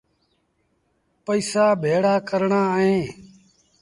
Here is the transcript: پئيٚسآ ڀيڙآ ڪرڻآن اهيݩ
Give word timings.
پئيٚسآ 1.25 1.65
ڀيڙآ 1.83 2.15
ڪرڻآن 2.29 2.67
اهيݩ 2.75 3.03